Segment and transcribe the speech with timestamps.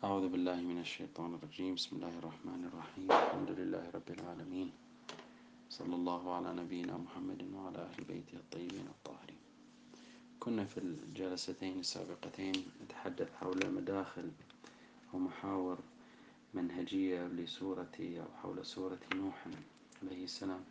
[0.00, 1.74] أعوذ بالله من الشيطان الرجيم.
[1.74, 3.12] بسم الله الرحمن الرحيم.
[3.12, 4.72] الحمد لله رب العالمين.
[5.68, 9.42] صلى الله على نبينا محمد وعلى أهل بيته الطيبين الطاهرين.
[10.40, 14.30] كنا في الجلستين السابقتين نتحدث حول مداخل
[15.14, 15.78] أو محاور
[16.54, 19.46] منهجية لسورة أو حول سورة نوح
[20.02, 20.64] عليه السلام.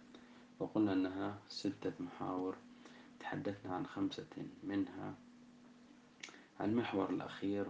[0.60, 2.56] وقلنا أنها ستة محاور.
[3.20, 4.34] تحدثنا عن خمسة
[4.64, 5.14] منها.
[6.62, 7.66] المحور الأخير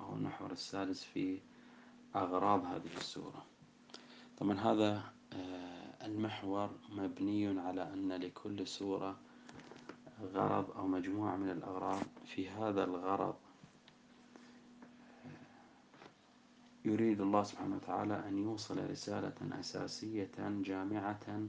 [0.00, 1.38] أو المحور السادس في
[2.16, 3.44] أغراض هذه السورة
[4.38, 9.16] طبعا هذا آه، المحور مبني على أن لكل سورة
[10.22, 13.34] غرض أو مجموعة من الأغراض في هذا الغرض.
[15.26, 15.30] آه،
[16.84, 21.46] يريد الله سبحانه وتعالى أن يوصل رسالة أساسية جامعة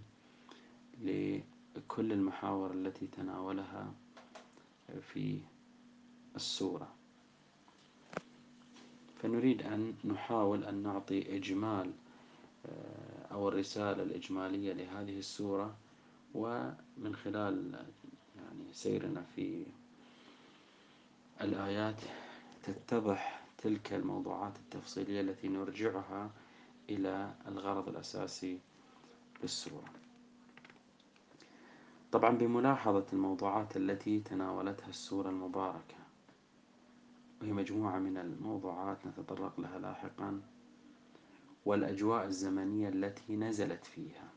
[1.01, 3.93] لكل المحاور التي تناولها
[5.01, 5.39] في
[6.35, 6.96] السورة
[9.21, 11.91] فنريد أن نحاول أن نعطي إجمال
[12.65, 15.75] آه، أو الرسالة الإجمالية لهذه السورة
[16.33, 17.73] ومن خلال
[18.35, 19.63] يعني سيرنا في
[21.41, 22.01] الآيات
[22.63, 26.29] تتضح تلك الموضوعات التفصيلية التي نرجعها
[26.89, 28.59] إلى الغرض الأساسي
[29.43, 29.89] للسورة.
[32.11, 35.95] طبعا بملاحظة الموضوعات التي تناولتها السورة المباركة
[37.41, 40.41] وهي مجموعة من الموضوعات نتطرق لها لاحقا
[41.65, 44.29] والأجواء الزمنية التي نزلت فيها.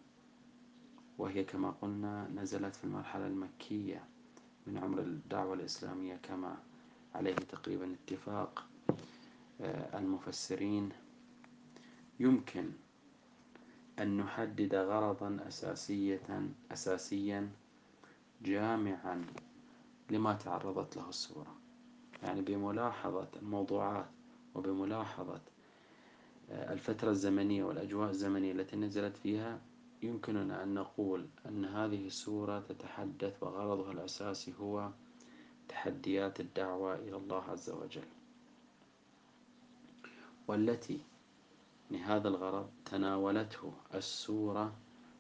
[1.19, 4.05] وهي كما قلنا نزلت في المرحلة المكية
[4.67, 6.57] من عمر الدعوة الإسلامية كما
[7.15, 8.67] عليه تقريبا اتفاق
[9.61, 10.89] آه، المفسرين.
[12.21, 12.71] يمكن
[13.99, 17.51] أن نحدد غرضا أساسية أساسيا
[18.43, 19.25] جامعا
[20.11, 21.60] لما تعرضت له السورة
[22.23, 24.07] يعني بملاحظة الموضوعات
[24.55, 25.41] وبملاحظة
[26.51, 29.61] آه، الفترة الزمنية والأجواء الزمنية التي نزلت فيها
[30.03, 34.91] يمكننا أن نقول أن هذه السورة تتحدث وغرضها الأساسي هو
[35.69, 38.09] تحديات الدعوة إلى الله عز وجل.
[40.49, 41.01] والتي
[41.91, 44.73] لهذا الغرض تناولته السورة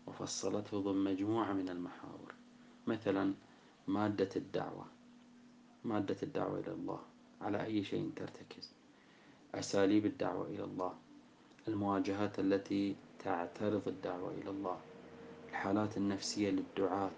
[0.06, 2.34] وفصلته ضمن مجموعة من المحاور.
[2.86, 3.34] مثلا
[3.88, 4.86] مادة الدعوة.
[5.84, 7.00] مادة الدعوة إلى الله
[7.40, 8.72] على أي شيء ترتكز.
[9.54, 10.94] أساليب الدعوة إلى الله.
[11.68, 14.78] المواجهات التي تعترض الدعوة إلى الله.
[15.50, 17.10] الحالات النفسية للدعاة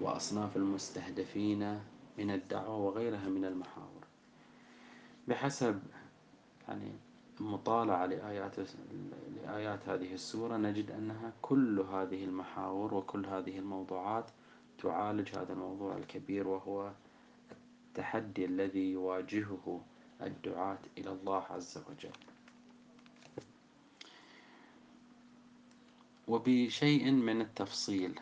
[0.00, 1.80] وأصناف المستهدفين
[2.18, 4.04] من الدعوة وغيرها من المحاور.
[5.28, 5.80] بحسب
[6.68, 6.92] يعني
[7.40, 8.56] مطالعة لآيات
[9.36, 14.30] لآيات هذه السورة نجد أنها كل هذه المحاور وكل هذه الموضوعات
[14.82, 16.92] تعالج هذا الموضوع الكبير وهو
[17.88, 19.80] التحدي الذي يواجهه
[20.22, 22.12] الدعاة إلى الله عز وجل.
[26.28, 28.20] وبشيء من التفصيل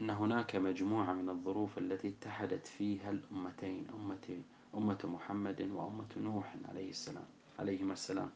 [0.00, 4.42] أن هناك مجموعة من الظروف التي اتحدت فيها الأمتين أمة
[4.74, 7.24] أمة محمد وأمة نوح عليه السلام
[7.58, 8.30] عليهما السلام.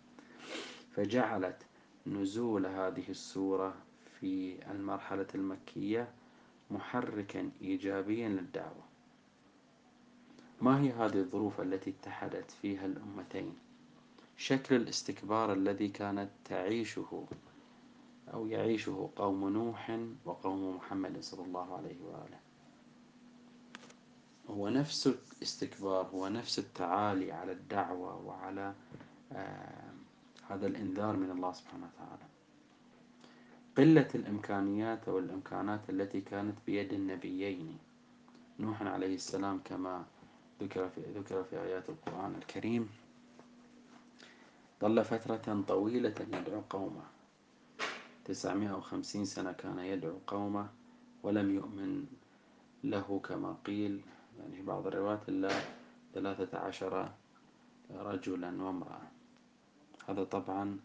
[0.92, 1.56] فجعلت
[2.06, 3.74] نزول هذه السورة
[4.20, 6.08] في المرحلة المكية
[6.70, 8.89] محركا إيجابيا للدعوة.
[10.60, 13.54] ما هي هذه الظروف التي اتحدت فيها الأمتين؟
[14.36, 17.26] شكل الاستكبار الذي كانت تعيشه
[18.34, 22.38] أو يعيشه قوم نوح وقوم محمد صلى الله عليه وآله.
[24.50, 28.74] هو نفس الاستكبار هو نفس التعالي على الدعوة وعلى
[29.32, 29.92] آه
[30.48, 32.24] هذا الإنذار من الله سبحانه وتعالى.
[33.78, 37.78] قلة الإمكانيات أو الإمكانات التي كانت بيد النبيين
[38.58, 40.04] نوح عليه السلام كما
[40.62, 42.88] ذكر في, ذكر في آيات القرآن الكريم.
[44.80, 47.02] ظل فترة طويلة يدعو قومه.
[48.24, 50.68] تسعمائة وخمسين سنة كان يدعو قومه
[51.22, 52.06] ولم يؤمن
[52.84, 54.00] له كما قيل.
[54.38, 55.50] يعني بعض الروايات إلا
[56.14, 57.12] ثلاثة عشر
[57.90, 59.02] رجلا وامرأة.
[60.08, 60.78] هذا طبعا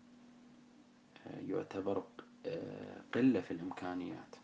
[1.27, 2.03] آه، يعتبر
[2.45, 4.35] آه، قلة في الإمكانيات.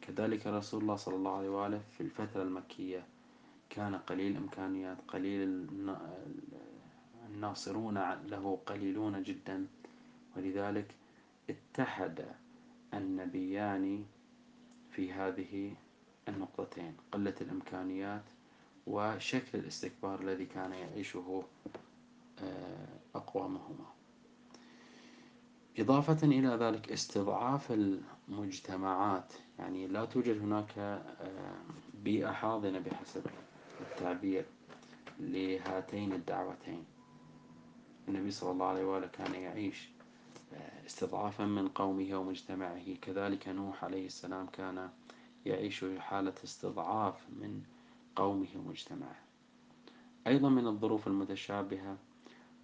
[0.00, 3.06] كذلك رسول الله صلى الله عليه وآله في الفترة المكية
[3.70, 5.66] كان قليل الإمكانيات قليل
[7.28, 7.98] الناصرون
[8.28, 9.66] له قليلون جدا.
[10.36, 10.94] ولذلك
[11.50, 12.24] اتحد
[12.94, 14.04] النبيان
[14.90, 15.74] في هذه
[16.28, 18.22] النقطتين قلة الإمكانيات
[18.86, 21.44] وشكل الاستكبار الذي كان يعيشه
[22.42, 23.86] آه، أقوامهما.
[25.78, 27.72] إضافة إلى ذلك استضعاف
[28.28, 31.56] المجتمعات يعني لا توجد هناك آه،
[32.04, 33.22] بيئة حاضنة بحسب
[33.80, 34.44] التعبير
[35.20, 36.84] لهاتين الدعوتين.
[38.08, 39.88] النبي صلى الله عليه وآله كان يعيش
[40.86, 42.94] استضعافا من قومه ومجتمعه.
[43.02, 44.90] كذلك نوح عليه السلام كان
[45.46, 47.62] يعيش حالة استضعاف من
[48.16, 49.20] قومه ومجتمعه.
[50.26, 51.96] أيضا من الظروف المتشابهة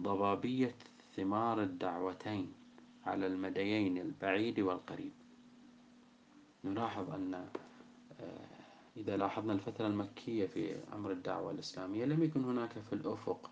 [0.03, 0.75] ضبابية
[1.17, 2.53] ثمار الدعوتين
[3.07, 5.13] على المديين البعيد والقريب.
[6.65, 7.35] نلاحظ أن
[8.21, 8.52] آه،
[8.97, 13.51] إذا لاحظنا الفترة المكية في أمر الدعوة الإسلامية لم يكن هناك في الأفق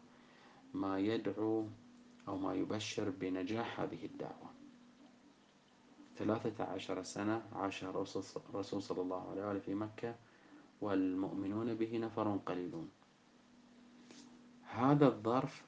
[0.75, 1.66] ما يدعو
[2.28, 4.50] أو ما يبشر بنجاح هذه الدعوة.
[6.16, 10.14] ثلاثة عشر سنة عاشها الرسول صلى الله عليه وآله في مكة
[10.81, 12.90] والمؤمنون به نفر قليلون.
[14.64, 15.64] هذا الظرف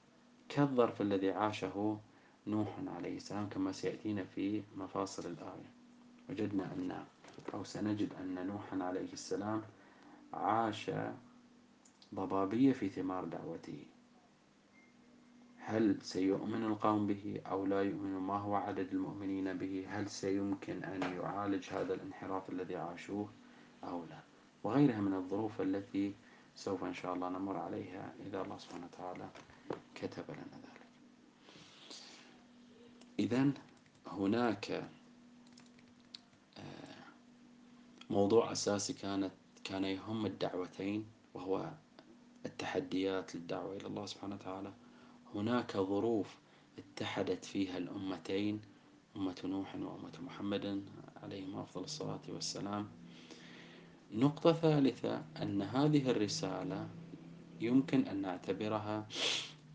[0.48, 1.98] كالظرف الذي عاشه
[2.46, 5.70] نوح عليه السلام كما سيأتينا في مفاصل الآية.
[6.30, 7.04] وجدنا أن
[7.54, 9.62] أو سنجد أن نوحا عليه السلام
[10.32, 10.90] عاش
[12.14, 13.84] ضبابية في ثمار دعوته.
[15.58, 21.02] هل سيؤمن القوم به أو لا يؤمن؟ ما هو عدد المؤمنين به؟ هل سيمكن أن
[21.16, 23.28] يعالج هذا الانحراف الذي عاشوه
[23.84, 24.20] أو لا؟
[24.64, 26.14] وغيرها من الظروف التي
[26.56, 29.28] سوف إن شاء الله نمر عليها إذا الله سبحانه وتعالى
[29.94, 30.80] كتب لنا ذلك.
[33.18, 33.52] إذا
[34.06, 34.70] هناك
[36.58, 37.04] آه،
[38.12, 39.32] موضوع أساسي كانت
[39.64, 41.70] كان يهم الدعوتين وهو
[42.46, 44.72] التحديات للدعوة إلى الله سبحانه وتعالى.
[45.34, 46.36] هناك ظروف
[46.78, 48.60] اتحدت فيها الأمتين
[49.16, 50.84] أمة نوح وأمة محمد
[51.22, 52.88] عليهم أفضل الصلاة والسلام.
[54.12, 56.88] نقطة ثالثة أن هذه الرسالة
[57.60, 59.08] يمكن أن نعتبرها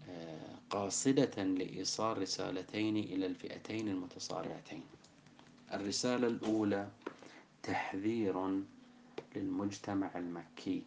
[0.09, 4.83] آه، قاصدة لإيصال رسالتين إلى الفئتين المتصارعتين.
[5.73, 6.89] الرسالة الأولى
[7.67, 8.63] تحذير
[9.35, 10.83] للمجتمع المكي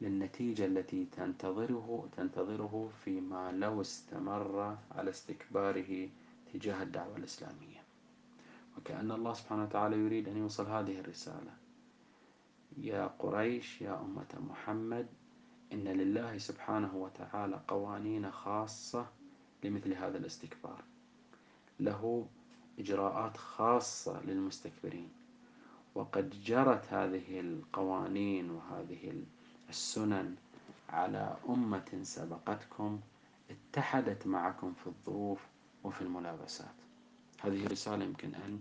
[0.00, 6.08] للنتيجة التي تنتظره تنتظره فيما لو استمر على استكباره
[6.52, 7.82] تجاه الدعوة الإسلامية.
[8.78, 11.54] وكأن الله سبحانه وتعالى يريد أن يوصل هذه الرسالة.
[12.78, 15.06] يا قريش يا أمة محمد
[15.72, 19.06] إن لله سبحانه وتعالى قوانين خاصة
[19.64, 20.84] لمثل هذا الاستكبار.
[21.80, 22.26] له
[22.78, 25.15] إجراءات خاصة للمستكبرين.
[25.96, 29.22] وقد جرت هذه القوانين وهذه
[29.68, 30.36] السنن
[30.88, 33.00] على أمة سبقتكم
[33.50, 35.40] اتحدت معكم في الظروف
[35.84, 36.74] وفي الملابسات.
[37.40, 38.60] هذه رسالة يمكن أن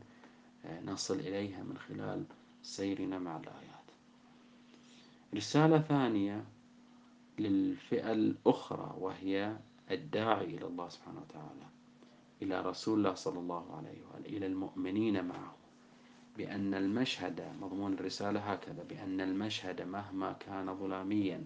[0.86, 2.24] نصل إليها من خلال
[2.64, 3.86] سيرنا مع الآيات.
[5.36, 6.44] رسالة ثانية
[7.40, 9.58] للفئة الأخرى وهي
[9.92, 11.68] الداعي إلى الله سبحانه وتعالى
[12.42, 15.56] إلى رسول الله صلى الله عليه وآله إلى المؤمنين معه.
[16.38, 21.44] بأن المشهد مضمون الرسالة هكذا بأن المشهد مهما كان ظلاميا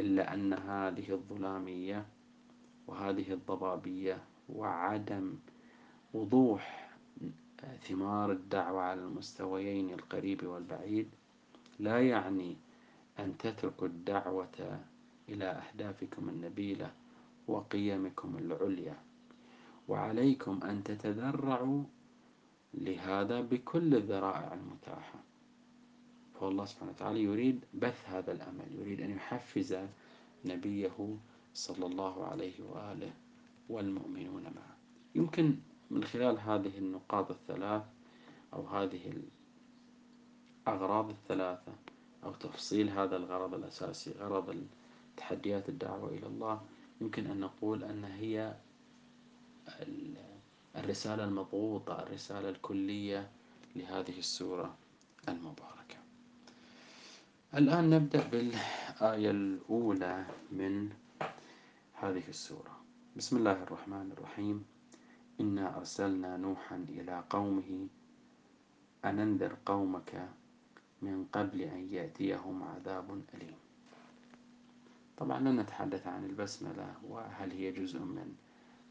[0.00, 2.06] إلا أن هذه الظلامية
[2.86, 4.18] وهذه الضبابية
[4.48, 5.34] وعدم
[6.14, 6.90] وضوح
[7.88, 11.08] ثمار الدعوة على المستويين القريب والبعيد
[11.78, 12.56] لا يعني
[13.18, 14.80] أن تتركوا الدعوة
[15.28, 16.92] إلى أهدافكم النبيلة
[17.48, 18.96] وقيمكم العليا.
[19.88, 21.82] وعليكم أن تتذرعوا
[22.74, 25.18] لهذا بكل الذرائع المتاحة.
[26.40, 29.76] فالله سبحانه وتعالى يريد بث هذا الأمل يريد أن يحفز
[30.44, 31.16] نبيه
[31.54, 33.12] صلى الله عليه وآله
[33.68, 34.76] والمؤمنون معه.
[35.14, 35.56] يمكن
[35.90, 37.82] من خلال هذه النقاط الثلاث
[38.52, 39.12] أو هذه
[40.66, 41.72] الأغراض الثلاثة
[42.24, 44.66] أو تفصيل هذا الغرض الأساسي غرض
[45.16, 46.60] تحديات الدعوة إلى الله
[47.00, 48.54] يمكن أن نقول أن هي
[50.76, 53.30] الرسالة المضغوطة الرسالة الكلية
[53.76, 54.74] لهذه السورة
[55.28, 55.98] المباركة.
[57.54, 60.90] الآن نبدأ بالآية الأولى من
[61.94, 62.80] هذه السورة.
[63.16, 64.64] بسم الله الرحمن الرحيم.
[65.40, 67.86] إنا أرسلنا نوحا إلى قومه
[69.04, 70.28] أن أنذر قومك
[71.02, 73.58] من قبل أن يأتيهم عذاب أليم.
[75.16, 78.34] طبعا لن نتحدث عن البسملة وهل هي جزء من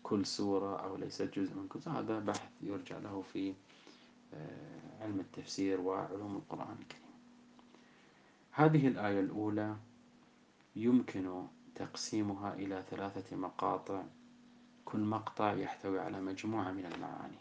[0.03, 3.53] كل سورة أو ليست جزء من كل سورة هذا بحث يرجع له في
[4.33, 7.09] آه، علم التفسير وعلوم القرآن الكريم.
[8.51, 9.75] هذه الآية الأولى
[10.75, 14.03] يمكن تقسيمها إلى ثلاثة مقاطع.
[14.85, 17.37] كل مقطع يحتوي على مجموعة من المعاني.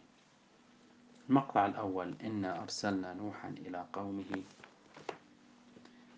[1.29, 4.43] المقطع الأول إنا أرسلنا نوحا إلى قومه.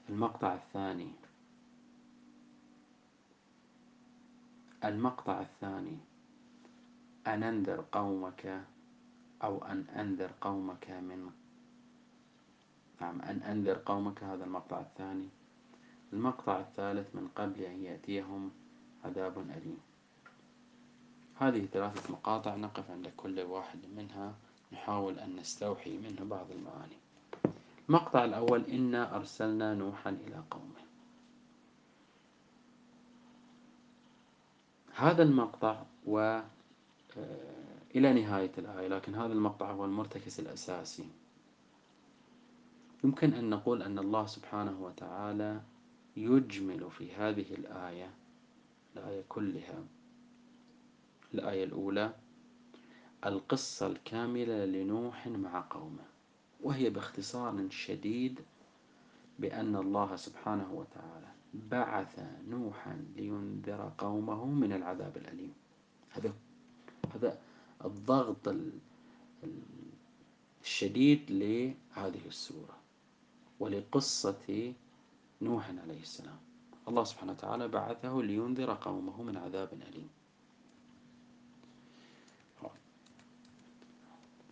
[0.09, 1.11] المقطع الثاني
[4.83, 5.97] المقطع الثاني
[7.27, 8.61] أن أنذر قومك
[9.43, 11.29] أو أن أنذر قومك من
[13.01, 15.29] نعم أن أنذر قومك هذا المقطع الثاني.
[16.13, 18.51] المقطع الثالث من قبل أن يأتيهم
[19.05, 19.77] عذاب أليم.
[21.35, 24.33] هذه ثلاثة مقاطع نقف عند كل واحد منها
[24.73, 26.97] نحاول أن نستوحي منه بعض المعاني.
[27.89, 30.81] المقطع الأول إنا أرسلنا نوحا إلى قومه.
[34.95, 36.41] هذا المقطع و
[37.95, 41.09] إلى نهاية الآية لكن هذا المقطع هو المرتكز الأساسي.
[43.03, 45.61] يمكن أن نقول أن الله سبحانه وتعالى
[46.17, 48.09] يجمل في هذه الآية
[48.95, 49.83] الآية كلها.
[51.33, 52.13] الآية الأولى
[53.25, 56.05] القصة الكاملة لنوح مع قومه.
[56.61, 58.39] وهي باختصار شديد
[59.39, 65.53] بأن الله سبحانه وتعالى بعث نوحا لينذر قومه من العذاب الأليم.
[66.09, 66.33] هذا
[67.15, 67.39] هذا
[67.85, 68.55] الضغط
[70.63, 72.77] الشديد لهذه السورة
[73.59, 74.73] ولقصة
[75.41, 76.39] نوح عليه السلام.
[76.87, 80.09] الله سبحانه وتعالى بعثه لينذر قومه من عذاب أليم.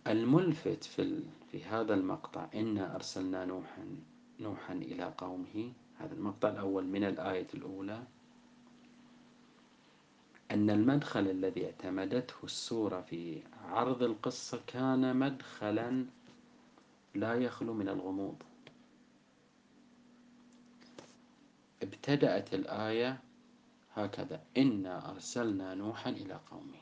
[0.06, 3.86] الملفت في في هذا المقطع إنا أرسلنا نوحا
[4.40, 5.72] نوحا إلى قومه.
[5.98, 8.02] هذا المقطع الأول من الآية الأولى.
[10.50, 16.06] أن المدخل الذي اعتمدته السورة في عرض القصة كان مدخلا
[17.14, 18.42] لا يخلو من الغموض.
[21.82, 23.20] ابتدأت الآية
[23.94, 24.40] هكذا.
[24.56, 26.80] إنا أرسلنا نوحا إلى قومه.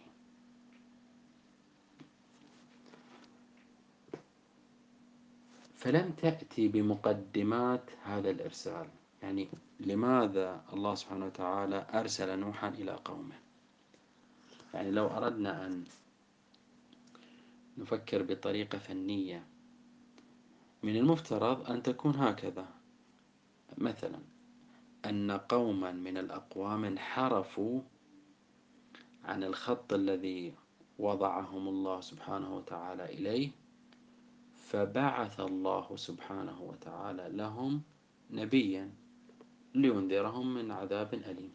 [5.77, 8.89] فلم تأتي بمقدمات هذا الإرسال.
[9.23, 9.49] يعني
[9.81, 13.48] لماذا الله سبحانه وتعالى أرسل نوحا إلى قومه؟
[14.75, 15.85] يعني لو أردنا أن
[17.79, 19.47] نفكر بطريقة فنية
[20.83, 22.69] من المفترض أن تكون هكذا.
[23.79, 24.19] مثلا
[25.05, 27.81] أن قوما من الأقوام انحرفوا
[29.25, 30.55] عن الخط الذي
[30.99, 33.51] وضعهم الله سبحانه وتعالى إليه
[34.55, 37.83] فبعث الله سبحانه وتعالى لهم
[38.31, 38.91] نبيا
[39.75, 41.53] لينذرهم من عذاب أليم.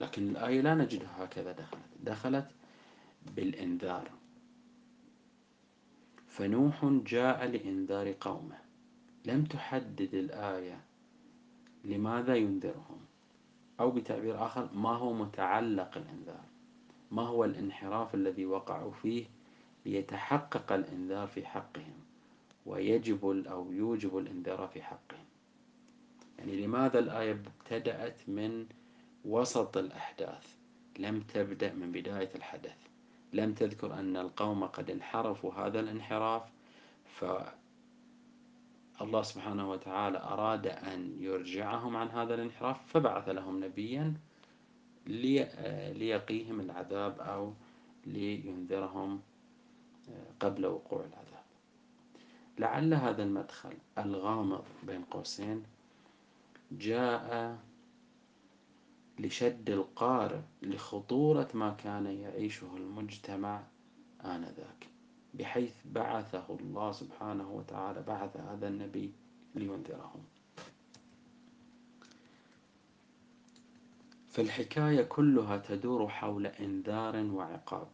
[0.00, 1.82] لكن الآية لا نجدها هكذا دخلت.
[2.02, 2.50] دخلت
[3.36, 4.10] بالإنذار.
[6.26, 8.58] فنوح جاء لإنذار قومه.
[9.24, 10.80] لم تحدد الآية
[11.84, 13.00] لماذا ينذرهم؟
[13.80, 16.44] أو بتعبير آخر ما هو متعلق الإنذار؟
[17.10, 19.24] ما هو الانحراف الذي وقعوا فيه
[19.86, 21.94] ليتحقق الإنذار في حقهم؟
[22.66, 25.24] ويجب أو يوجب الإنذار في حقهم.
[26.38, 28.66] يعني لماذا الآية ابتدأت من
[29.24, 30.54] وسط الأحداث.
[30.98, 32.76] لم تبدأ من بداية الحدث.
[33.32, 35.54] لم تذكر أن القوم قد انحرفوا.
[35.54, 36.42] هذا الانحراف
[37.14, 37.52] فالله
[39.22, 44.14] سبحانه وتعالى أراد أن يرجعهم عن هذا الانحراف فبعث لهم نبيا
[45.06, 47.52] ليقيهم العذاب أو
[48.06, 49.20] لينذرهم
[50.40, 51.44] قبل وقوع العذاب.
[52.58, 55.64] لعل هذا المدخل الغامض بين قوسين
[56.72, 57.58] جاء
[59.20, 63.62] لشد القارئ لخطورة ما كان يعيشه المجتمع
[64.24, 64.86] آنذاك
[65.34, 69.12] بحيث بعثه الله سبحانه وتعالى بعث هذا النبي
[69.54, 70.24] لينذرهم.
[74.30, 77.88] فالحكاية كلها تدور حول إنذار وعقاب.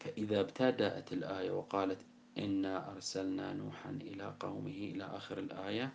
[0.00, 1.98] فإذا ابتدأت الآية وقالت
[2.38, 5.92] إنا أرسلنا نوحا إلى قومه إلى آخر الآية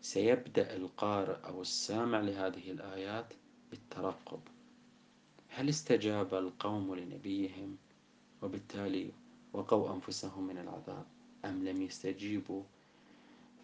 [0.00, 3.34] سيبدأ القارئ أو السامع لهذه الآيات
[3.70, 4.40] بالترقب.
[5.48, 7.76] هل استجاب القوم لنبيهم
[8.42, 9.10] وبالتالي
[9.52, 11.06] وقوا أنفسهم من العذاب
[11.44, 12.62] أم لم يستجيبوا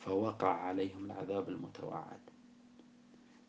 [0.00, 2.21] فوقع عليهم العذاب المتوعد؟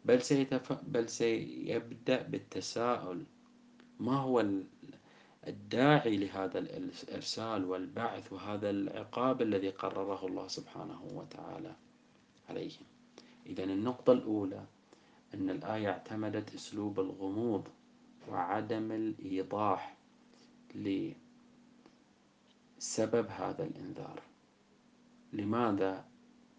[0.05, 0.73] بل, سيتف...
[0.83, 3.23] بل سيبدأ بالتساؤل
[3.99, 4.45] ما هو
[5.47, 11.75] الداعي لهذا الإرسال والبعث وهذا العقاب الذي قرره الله سبحانه وتعالى؟
[12.49, 12.85] عليهم.
[13.45, 14.63] إذا النقطة الأولى
[15.33, 17.67] أن الآية اعتمدت أسلوب الغموض
[18.29, 19.97] وعدم الإيضاح
[20.75, 21.15] لسبب
[23.29, 24.21] هذا الإنذار.
[25.33, 26.05] لماذا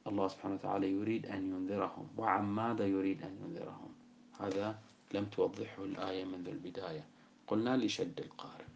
[0.07, 3.93] الله سبحانه وتعالى يريد أن ينذرهم؟ وعن ماذا يريد أن ينذرهم؟
[4.41, 4.79] هذا
[5.15, 7.05] لم توضحه الآية منذ البداية.
[7.47, 8.68] قلنا لشد القارئ.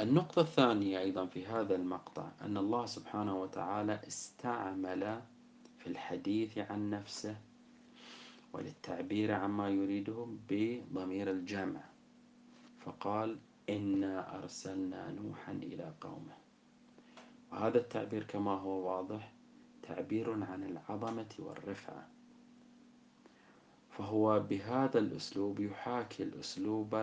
[0.00, 5.20] النقطة الثانية أيضا في هذا المقطع أن الله سبحانه وتعالى استعمل
[5.78, 7.36] في الحديث عن نفسه
[8.52, 11.80] وللتعبير عما يريده بضمير الجمع.
[12.80, 13.38] فقال
[13.70, 16.36] إنا أرسلنا نوحا إلى قومه.
[17.52, 19.32] وهذا التعبير كما هو واضح
[19.82, 22.08] تعبير عن العظمة والرفعة.
[23.90, 26.94] فهو بهذا الأسلوب يحاكي الأسلوب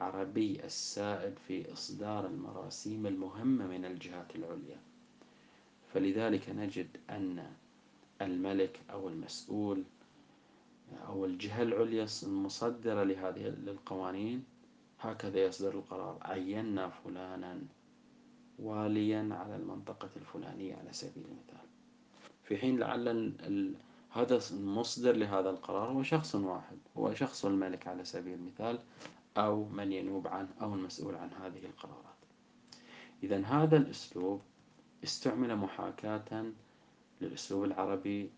[0.00, 4.78] العربي السائد في إصدار المراسيم المهمة من الجهات العليا.
[5.94, 7.52] فلذلك نجد أن
[8.22, 9.84] الملك أو المسؤول
[11.06, 14.44] أو الجهة العليا المصدرة لهذه القوانين
[15.00, 16.18] هكذا يصدر القرار.
[16.22, 17.58] عينا فلانا
[18.58, 21.66] واليا على المنطقة الفلانية على سبيل المثال.
[22.44, 23.74] في حين لعل
[24.10, 26.78] هذا المصدر لهذا القرار هو شخص واحد.
[26.96, 28.78] هو شخص الملك على سبيل المثال.
[29.40, 32.20] أو من ينوب عنه أو المسؤول عن هذه القرارات.
[33.22, 34.40] إذا هذا الأسلوب
[35.04, 36.44] استعمل محاكاة
[37.20, 38.30] للأسلوب العربي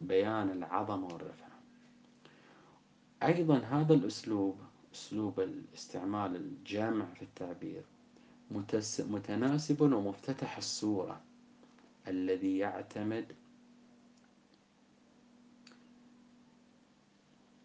[0.00, 1.52] لبيان العظمة والرفعة
[3.22, 4.56] أيضا هذا الأسلوب
[4.94, 7.82] أسلوب الاستعمال الجامع في التعبير
[8.98, 11.20] متناسب ومفتتح الصورة
[12.08, 13.26] الذي يعتمد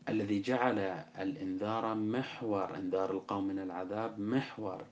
[0.09, 0.79] الذي جعل
[1.19, 4.85] الإنذار محور إنذار القوم من العذاب محور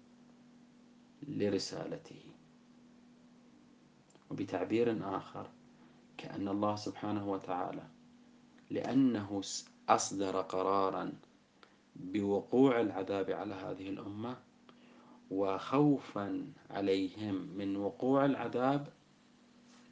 [1.28, 2.22] لرسالته.
[4.32, 5.50] وبتعبير آخر
[6.18, 7.84] كأن الله سبحانه وتعالى
[8.70, 9.42] لأنه
[9.90, 11.14] أصدر قرارا
[11.96, 14.38] بوقوع العذاب على هذه الأمة
[15.32, 18.88] وخوفا عليهم من وقوع العذاب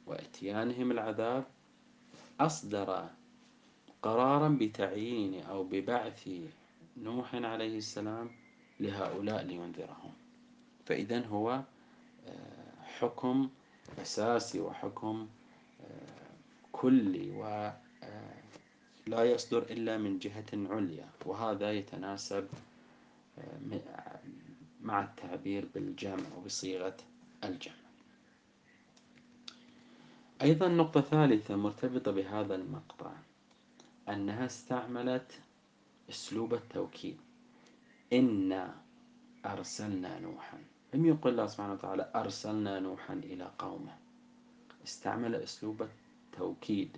[0.06, 1.44] وإتيانهم العذاب
[2.40, 3.08] أصدر
[4.04, 6.28] قرارا بتعيين أو ببعث
[6.96, 8.30] نوح عليه السلام
[8.80, 10.12] لهؤلاء لينذرهم.
[10.86, 11.62] فإذا هو
[12.26, 13.48] آه، حكم
[13.98, 15.28] أساسي وحكم
[15.80, 16.34] آه،
[16.72, 17.76] كلي ولا
[19.12, 21.08] آه، يصدر إلا من جهة عليا.
[21.26, 22.48] وهذا يتناسب
[24.82, 26.96] مع التعبير بالجمع وبصيغة
[27.44, 27.84] الجمع.
[30.42, 33.12] أيضا نقطة ثالثة مرتبطة بهذا المقطع.
[34.08, 35.40] أنها استعملت
[36.10, 37.16] أسلوب التوكيد.
[38.12, 38.74] إنا
[39.46, 40.58] أرسلنا نوحا.
[40.94, 43.96] لم يقل الله سبحانه وتعالى أرسلنا نوحا إلى قومه.
[44.84, 46.96] استعمل أسلوب التوكيد.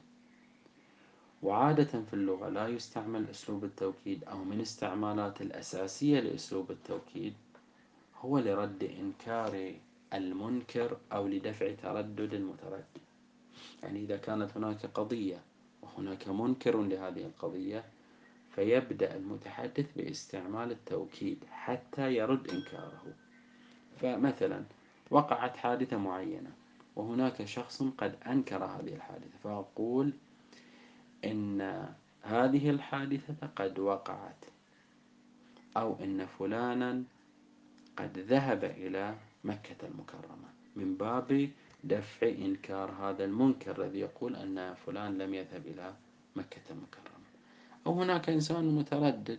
[1.43, 7.35] وعادة في اللغة لا يستعمل أسلوب التوكيد أو من استعمالات الأساسية لأسلوب التوكيد
[8.21, 9.75] هو لرد إنكار
[10.13, 12.85] المنكر أو لدفع تردد المتردد.
[13.83, 15.41] يعني إذا كانت هناك قضية
[15.97, 17.85] وهناك منكر لهذه القضية
[18.55, 23.15] فيبدأ المتحدث باستعمال التوكيد حتى يرد إنكاره.
[24.01, 24.65] فمثلا
[25.11, 26.51] وقعت حادثة معينة
[26.97, 30.13] وهناك شخص قد أنكر هذه الحادثة فأقول
[31.25, 31.87] إن
[32.23, 34.45] هذه الحادثة قد وقعت
[35.77, 37.03] أو إن فلانا
[37.97, 41.51] قد ذهب إلى مكة المكرمة من باب
[41.85, 45.95] دفع إنكار هذا المنكر الذي يقول أن فلان لم يذهب إلى
[46.37, 47.17] مكة المكرمة.
[47.87, 49.39] أو هناك إنسان متردد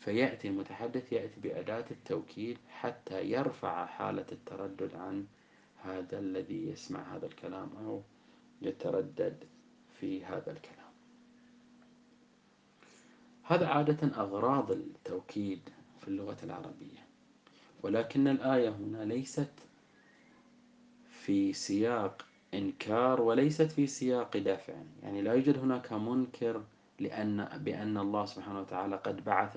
[0.00, 5.26] فيأتي المتحدث يأتي بأداة التوكيد حتى يرفع حالة التردد عن
[5.82, 8.02] هذا الذي يسمع هذا الكلام أو
[8.62, 9.44] يتردد
[10.00, 10.86] في هذا الكلام.
[13.42, 15.60] هذا عادة أغراض التوكيد
[16.00, 17.06] في اللغة العربية.
[17.82, 19.52] ولكن الآية هنا ليست
[21.26, 24.74] في سياق إنكار وليست في سياق دفع.
[25.02, 26.62] يعني لا يوجد هناك منكر
[27.00, 29.56] لأن بأن الله سبحانه وتعالى قد بعث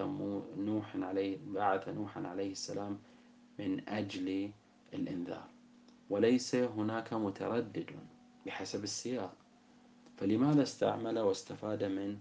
[0.58, 3.00] نوح عليه بعث نوحا عليه السلام
[3.60, 4.52] من أجل
[4.94, 5.48] الإنذار.
[6.10, 7.90] وليس هناك متردد
[8.46, 9.34] بحسب السياق.
[10.18, 12.18] فلماذا استعمل واستفاد من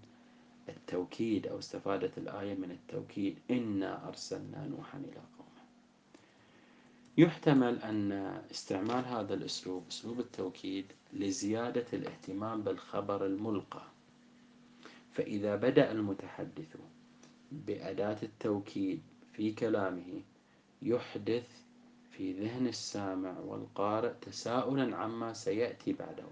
[0.69, 5.21] التوكيد أو استفادت الآية من التوكيد؟ إنا أرسلنا نوحا إلى
[7.19, 8.11] يحتمل أن
[8.51, 13.81] استعمال هذا الأسلوب أسلوب التوكيد لزيادة الاهتمام بالخبر الملقى.
[15.11, 16.75] فإذا بدأ المتحدث
[17.51, 19.01] بأداة التوكيد
[19.33, 20.21] في كلامه
[20.81, 21.47] يحدث
[22.11, 26.27] في ذهن السامع والقارئ تساؤلا عما سيأتي بعده.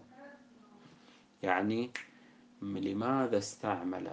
[1.44, 1.92] يعني
[2.62, 4.12] لماذا استعمل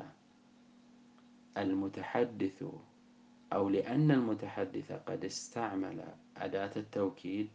[1.58, 2.64] المتحدث
[3.52, 6.04] أو لأن المتحدث قد استعمل
[6.36, 7.48] أداة التوكيد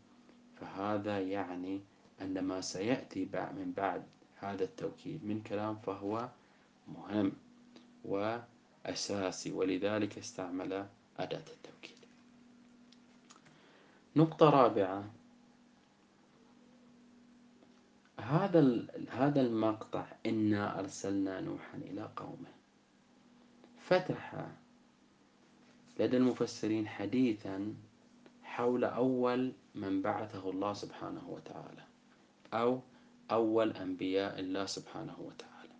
[0.61, 1.81] فهذا يعني
[2.21, 4.03] أن ما سيأتي من بعد
[4.39, 6.29] هذا التوكيد من كلام فهو
[6.87, 7.31] مهم
[8.05, 10.85] وأساسي ولذلك استعمل
[11.17, 11.97] أداة التوكيد.
[14.15, 15.03] نقطة رابعة.
[18.19, 22.51] هذا هذا المقطع إنا أرسلنا نوحا إلى قومه.
[23.79, 24.47] فتح
[25.99, 27.73] لدى المفسرين حديثا
[28.59, 31.83] حول أول من بعثه الله سبحانه وتعالى
[32.53, 32.79] أو
[33.31, 35.75] أول أنبياء الله سبحانه وتعالى.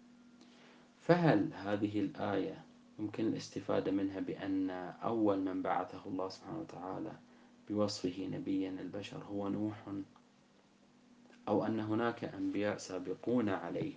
[1.01, 2.63] فهل هذه الآية
[2.99, 4.69] يمكن الاستفادة منها بأن
[5.03, 7.11] أول من بعثه الله سبحانه وتعالى
[7.69, 9.75] بوصفه نبيا البشر هو نوح؟
[11.47, 13.95] أو أن هناك أنبياء سابقون عليه؟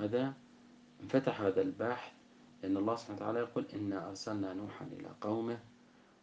[0.00, 0.34] هذا
[1.02, 2.12] انفتح هذا البحث
[2.62, 5.58] لأن الله سبحانه وتعالى يقول إنا أرسلنا نوحا إلى قومه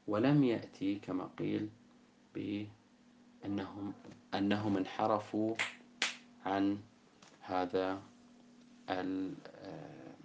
[0.07, 1.69] ولم يأتي كما قيل
[2.35, 3.93] بأنهم
[4.33, 5.55] أنهم انحرفوا
[6.45, 6.77] عن
[7.41, 8.01] هذا
[8.89, 10.15] آه،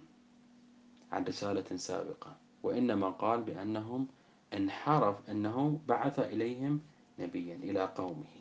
[1.11, 2.35] عن رسالة سابقة.
[2.63, 4.07] وإنما قال بأنهم
[4.53, 6.81] انحرف أنه بعث إليهم
[7.19, 8.37] نبيا إلى قومه.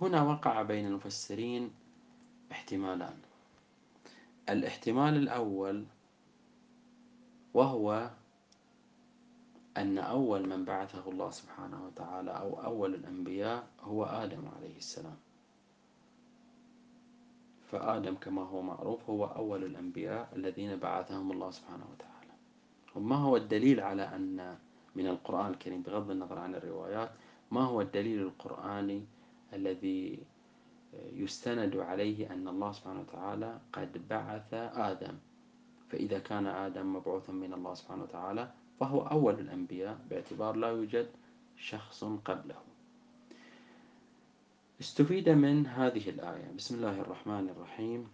[0.00, 1.70] هنا وقع بين المفسرين
[2.52, 3.18] احتمالان.
[4.48, 5.84] الاحتمال الأول
[7.54, 8.10] وهو
[9.76, 15.16] أن أول من بعثه الله سبحانه وتعالى أو أول الأنبياء هو آدم عليه السلام.
[17.70, 22.32] فآدم كما هو معروف هو أول الأنبياء الذين بعثهم الله سبحانه وتعالى.
[22.94, 24.58] وما هو الدليل على أن
[24.94, 27.10] من القرآن الكريم بغض النظر عن الروايات
[27.50, 29.04] ما هو الدليل القرآني
[29.52, 30.18] الذي
[31.12, 35.18] يستند عليه أن الله سبحانه وتعالى قد بعث آدم؟
[35.88, 41.06] فإذا كان آدم مبعوثا من الله سبحانه وتعالى فهو أول الأنبياء باعتبار لا يوجد
[41.56, 42.56] شخص قبله.
[44.80, 46.52] استفيد من هذه الآية.
[46.56, 48.08] بسم الله الرحمن الرحيم.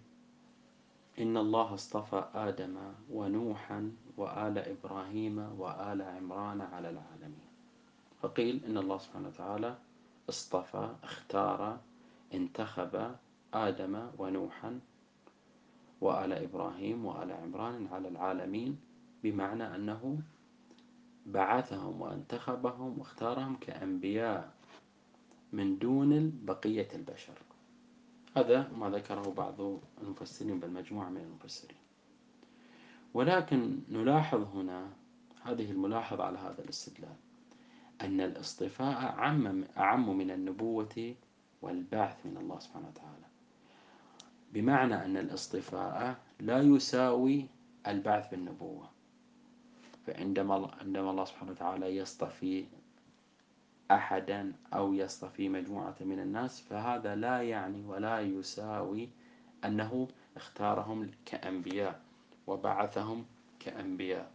[1.19, 2.77] إن الله اصطفى آدم
[3.11, 7.51] ونوحا وآل إبراهيم وآل عمران على العالمين.
[8.23, 9.77] فقيل إن الله سبحانه وتعالى
[10.29, 11.79] اصطفى اختار
[12.35, 13.15] انتخب
[13.55, 14.81] آدم ونوحا
[16.01, 18.81] وآل إبراهيم وآل عمران على العالمين
[19.23, 20.23] بمعنى أنه
[21.33, 24.53] بعثهم وانتخبهم واختارهم كأنبياء
[25.53, 27.39] من دون بقية البشر.
[28.37, 29.61] هذا ما ذكره بعض
[30.03, 31.77] المفسرين بل مجموعة من المفسرين.
[33.15, 34.89] ولكن نلاحظ هنا
[35.43, 37.17] هذه الملاحظة على هذا الاستدلال
[38.01, 38.97] أن الاصطفاء
[39.77, 41.15] أعم, من النبوة
[41.63, 43.27] والبعث من الله سبحانه وتعالى.
[44.53, 47.47] بمعنى أن الاصطفاء لا يساوي
[47.87, 48.89] البعث بالنبوة.
[50.11, 52.65] فعندما عندما الله سبحانه وتعالى يصطفي
[53.91, 59.09] أحدا أو يصطفي مجموعة من الناس فهذا لا يعني ولا يساوي
[59.65, 62.01] أنه اختارهم كأنبياء
[62.47, 63.25] وبعثهم
[63.61, 64.31] كأنبياء.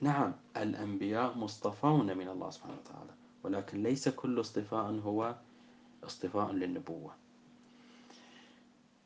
[0.00, 3.14] نعم الأنبياء مصطفون من الله سبحانه وتعالى
[3.44, 5.34] ولكن ليس كل اصطفاء هو
[6.04, 7.14] اصطفاء للنبوة.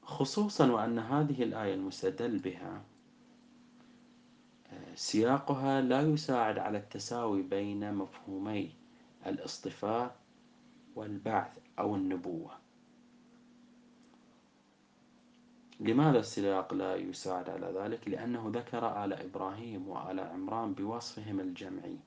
[0.02, 2.82] خصوصا وأن هذه الآية المستدل بها
[4.94, 8.70] سياقها لا يساعد على التساوي بين مفهومي
[9.26, 10.16] الاصطفاء
[10.96, 12.50] والبعث أو النبوة
[15.80, 21.98] لماذا السياق لا يساعد على ذلك؟ لأنه ذكر آل إبراهيم وآل عمران بوصفهم الجمعي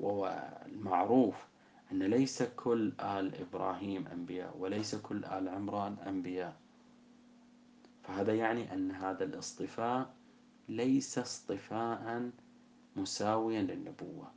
[0.00, 1.46] والمعروف
[1.92, 6.56] أن ليس كل آل إبراهيم أنبياء وليس كل آل عمران أنبياء
[8.02, 10.14] فهذا يعني أن هذا الاصطفاء
[10.68, 12.30] ليس اصطفاء
[12.96, 14.32] مساويا للنبوة.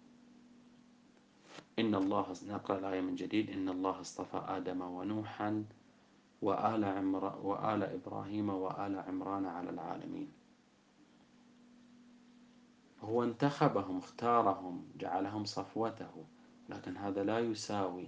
[1.80, 3.50] إن الله نقرأ الآية من جديد.
[3.50, 5.66] إن الله اصطفى آدم ونوحا
[6.42, 10.32] وآل, عمر وآل إبراهيم وآل عمران على العالمين.
[13.02, 16.26] هو انتخبهم اختارهم جعلهم صفوته.
[16.70, 18.08] لكن هذا لا يساوي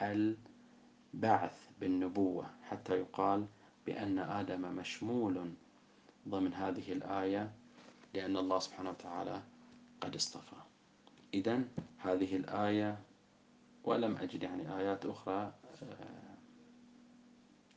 [0.00, 3.46] البعث بالنبوة حتى يقال
[3.86, 5.52] بأن آدم مشمول
[6.28, 7.50] ضمن هذه الآية
[8.14, 9.42] لأن الله سبحانه وتعالى
[10.00, 10.56] قد اصطفى.
[11.34, 11.62] إذا
[11.98, 12.98] هذه الآية
[13.84, 16.36] ولم أجد يعني آيات أخرى آه،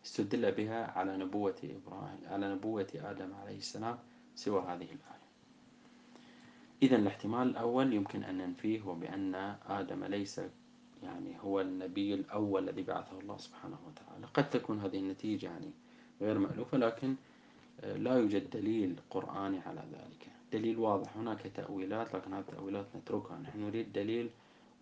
[0.06, 3.98] استدل بها على نبوة إبراهيم على نبوة آدم عليه السلام
[4.36, 5.26] سوى هذه الآية.
[6.84, 9.36] إذا الاحتمال الأول يمكن أن ننفيه وبأن
[9.70, 10.42] آدم ليس
[11.04, 14.26] يعني هو النبي الأول الذي بعثه الله سبحانه وتعالى.
[14.34, 15.72] قد تكون هذه النتيجة يعني
[16.22, 17.16] غير مألوفة لكن
[17.94, 20.28] لا يوجد دليل قرآني على ذلك.
[20.54, 21.18] دليل واضح.
[21.18, 23.40] هناك تأويلات لكن هذه التأويلات نتركها.
[23.40, 24.30] نحن نريد دليل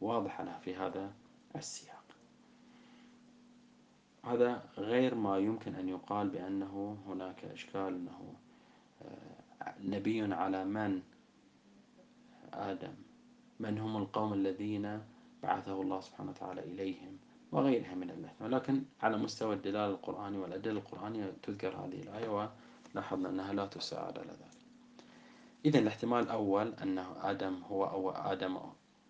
[0.02, 1.12] واضح لها في هذا
[1.56, 2.04] السياق.
[4.26, 8.34] هذا غير ما يمكن أن يقال بأنه هناك إشكال أنه
[9.02, 11.02] آه، نبي على من؟
[12.54, 12.94] آدم.
[13.60, 15.02] من هم القوم الذين
[15.44, 17.18] بعثه الله سبحانه وتعالى إليهم؟
[17.52, 22.50] وغيرها من الاحتمال لكن على مستوى الدلالة القرآنية والأدلة القرآنية تذكر هذه الآية
[22.94, 24.64] ولاحظنا أنها لا تساعد على ذلك.
[25.66, 28.58] إذا الاحتمال الأول أن آدم هو أو آدم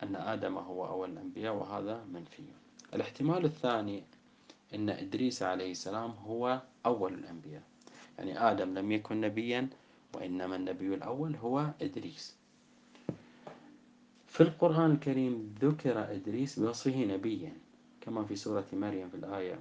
[0.04, 2.43] أن آدم هو أول الأنبياء وهذا منفي.
[2.93, 4.04] الاحتمال الثاني
[4.76, 7.63] إن إدريس عليه السلام هو أول الأنبياء.
[8.17, 9.69] يعني آدم لم يكن نبيا
[10.13, 12.36] وإنما النبي الأول هو إدريس.
[14.28, 17.54] في القرآن الكريم ذكر إدريس بوصفه نبيا
[18.02, 19.60] كما في سورة مريم في الآية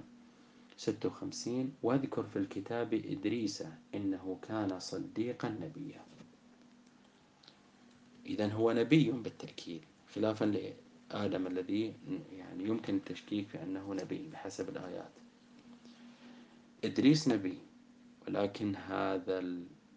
[0.77, 3.63] 56 واذكر في الكتاب إدريس
[3.95, 6.01] إنه كان صديقا نبيا.
[8.25, 9.81] إذا هو نبي بالتأكيد
[10.15, 11.93] خلافا لآدم الذي
[12.31, 15.11] يعني يمكن التشكيك في أنه نبي بحسب الآيات.
[16.83, 17.57] إدريس نبي
[18.27, 19.39] ولكن هذا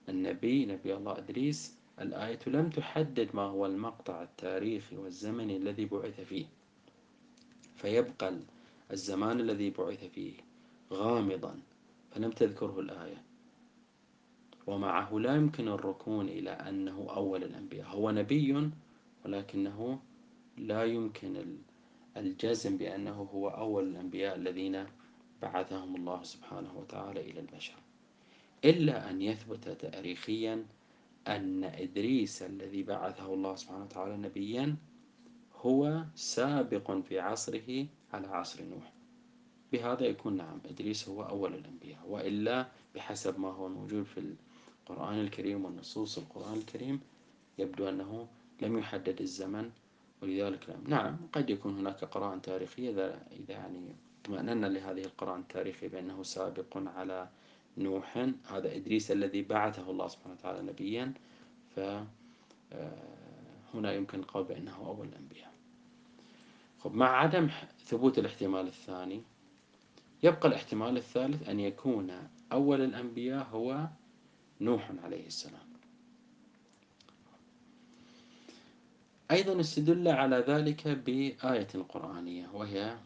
[0.09, 6.47] النبي نبي الله إدريس الآية لم تحدد ما هو المقطع التاريخي والزمني الذي بعث فيه.
[7.77, 8.37] فيبقى
[8.93, 10.46] الزمان الذي بعث فيه.
[10.93, 11.61] غامضا
[12.11, 13.23] فلم تذكره الآية.
[14.67, 17.87] ومعه لا يمكن الركون إلى أنه أول الأنبياء.
[17.89, 18.71] هو نبي
[19.25, 20.01] ولكنه
[20.57, 21.57] لا يمكن
[22.17, 24.87] الجزم بأنه هو أول الأنبياء الذين
[25.43, 27.75] بعثهم الله سبحانه وتعالى إلى البشر.
[28.65, 30.67] إلا أن يثبت تاريخيا
[31.29, 34.77] أن إدريس الذي بعثه الله سبحانه وتعالى نبيا
[35.57, 38.96] هو سابق في عصره على عصر نوح.
[39.77, 44.35] بهذا يكون نعم إدريس هو أول الأنبياء وإلا بحسب ما هو موجود في
[44.83, 47.01] القرآن الكريم والنصوص القرآن الكريم
[47.59, 48.29] يبدو أنه
[48.63, 49.71] لم يحدد الزمن
[50.23, 56.23] ولذلك لم نعم قد يكون هناك قراءة تاريخية إذا يعني اطمأننا لهذه القراءة التاريخية بأنه
[56.23, 57.29] سابق على
[57.79, 58.17] نوح.
[58.51, 61.13] هذا إدريس الذي بعثه الله سبحانه وتعالى نبيا
[61.77, 62.07] فهنا
[63.75, 65.53] آه، يمكن القول بأنه أول الأنبياء.
[66.79, 67.49] خب مع عدم
[67.85, 69.23] ثبوت الاحتمال الثاني
[70.23, 73.89] يبقى الاحتمال الثالث أن يكون أول الأنبياء هو
[74.61, 75.67] نوح عليه السلام.
[79.31, 82.97] أيضا استدل على ذلك بآية قرآنية وهي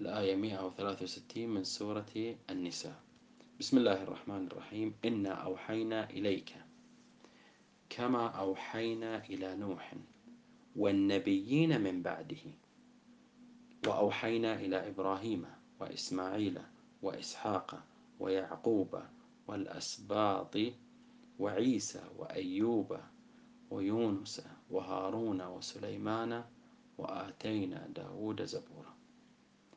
[0.00, 3.00] الآية 163 من سورة النساء.
[3.60, 4.94] بسم الله الرحمن الرحيم.
[5.04, 6.54] إنا أوحينا إليك
[7.90, 9.94] كما أوحينا إلى نوح
[10.76, 12.44] والنبيين من بعده
[13.86, 15.44] وأوحينا إلى إبراهيم
[15.82, 16.58] وإسماعيل
[17.02, 17.82] وإسحاق
[18.20, 19.02] ويعقوب
[19.46, 20.56] والأسباط
[21.38, 22.96] وعيسى وأيوب
[23.70, 26.44] ويونس وهارون وسليمان
[26.98, 28.94] وآتينا داود زبورا.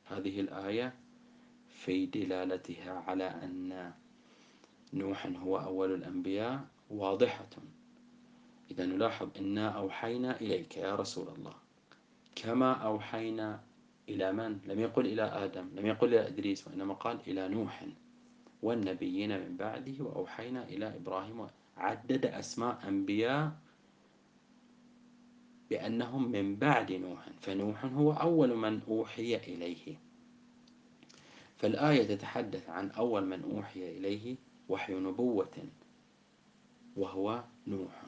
[0.05, 0.93] هذه الآية
[1.69, 3.91] في دلالتها على أن
[4.93, 7.49] نوح هو أول الأنبياء واضحة.
[8.71, 11.53] إذا نلاحظ إنا أوحينا إليك يا رسول الله.
[12.35, 13.59] كما أوحينا
[14.09, 17.85] إلى من؟ لم يقل إلى آدم لم يقل إلى إدريس وإنما قال إلى نوح.
[18.63, 23.51] والنبيين من بعده وأوحينا إلى إبراهيم عدد أسماء أنبياء
[25.69, 27.29] بأنهم من بعد نوح.
[27.41, 29.97] فنوح هو أول من أوحي إليه.
[31.57, 34.35] فالآية تتحدث عن أول من أوحي إليه
[34.69, 35.57] وحي نبوة
[36.95, 38.01] وهو نوح.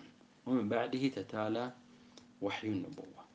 [0.45, 1.73] ومن بعده تتالى
[2.41, 3.26] وحي النبوة.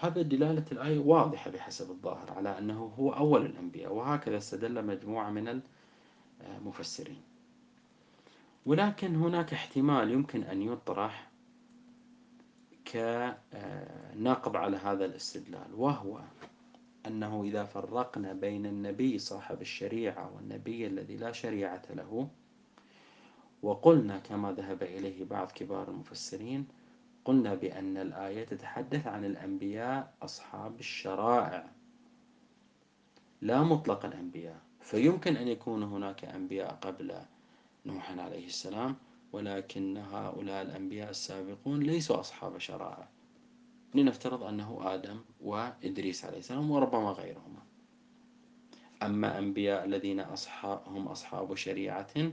[0.00, 5.62] هذا دلالة الآية واضحة بحسب الظاهر على أنه هو أول الأنبياء وهكذا استدل مجموعة من
[6.58, 7.22] المفسرين
[8.66, 11.30] ولكن هناك احتمال يمكن أن يطرح
[12.92, 16.20] كنقض على هذا الاستدلال وهو
[17.06, 22.28] أنه إذا فرقنا بين النبي صاحب الشريعة والنبي الذي لا شريعة له
[23.62, 26.68] وقلنا كما ذهب إليه بعض كبار المفسرين
[27.24, 31.70] قلنا بأن الآية تتحدث عن الأنبياء أصحاب الشرائع.
[33.40, 34.60] لا مطلق الأنبياء.
[34.80, 37.14] فيمكن أن يكون هناك أنبياء قبل
[37.86, 38.96] نوح عليه السلام
[39.32, 43.08] ولكن هؤلاء الأنبياء السابقون ليسوا أصحاب شرائع.
[43.94, 47.62] لنفترض أنه آدم وإدريس عليه السلام وربما غيرهما.
[49.02, 52.32] أما أنبياء الذين أصحاب هم أصحاب شريعة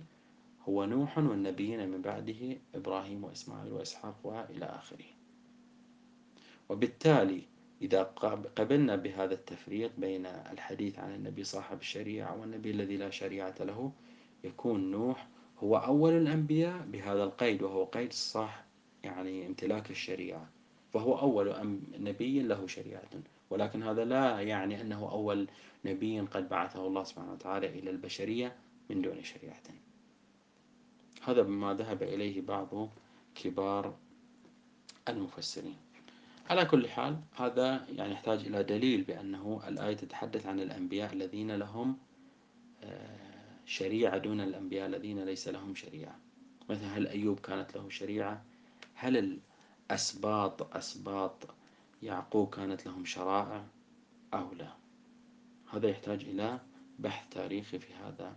[0.69, 5.05] هو نوح والنبيين من بعده إبراهيم وإسماعيل وإسحاق وإلى آخره.
[6.69, 7.41] وبالتالي
[7.81, 8.03] إذا
[8.55, 13.91] قبلنا بهذا التفريق بين الحديث عن النبي صاحب الشريعة والنبي الذي لا شريعة له
[14.43, 15.27] يكون نوح
[15.59, 18.63] هو أول الأنبياء بهذا القيد وهو قيد الصح
[19.03, 20.49] يعني امتلاك الشريعة.
[20.93, 23.09] فهو أول نبي له شريعة.
[23.49, 25.47] ولكن هذا لا يعني أنه أول
[25.85, 28.55] نبي قد بعثه الله سبحانه وتعالى إلى البشرية
[28.89, 29.86] من دون شريعة.
[31.27, 32.89] هذا بما ذهب إليه بعض
[33.35, 33.95] كبار
[35.09, 35.75] المفسرين.
[36.49, 41.97] على كل حال هذا يعني يحتاج إلى دليل بأنه الآية تتحدث عن الأنبياء الذين لهم
[42.83, 46.19] آه، شريعة دون الأنبياء الذين ليس لهم شريعة.
[46.69, 48.45] مثلا هل أيوب كانت له شريعة؟
[48.95, 49.39] هل
[49.89, 51.55] الأسباط أسباط
[52.03, 53.65] يعقوب كانت لهم شرائع
[54.33, 54.73] أو لا؟
[55.73, 56.59] هذا يحتاج إلى
[56.99, 58.35] بحث تاريخي في هذا